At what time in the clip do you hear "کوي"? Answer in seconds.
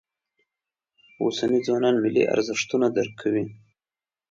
3.21-3.45